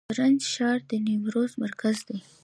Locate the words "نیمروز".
1.07-1.51